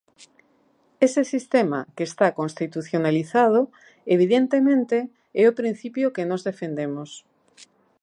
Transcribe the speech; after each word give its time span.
Ese 1.07 1.21
sistema, 1.33 1.79
que 1.95 2.03
está 2.09 2.27
constitucionalizado, 2.39 3.61
evidentemente, 4.15 4.97
é 5.41 5.43
o 5.47 5.57
principio 5.59 6.13
que 6.15 6.27
nós 6.29 6.41
defendemos. 6.49 7.09